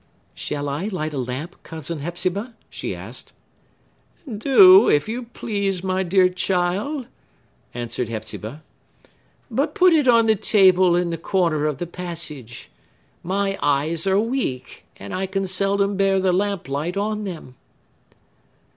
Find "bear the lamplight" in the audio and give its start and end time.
15.97-16.97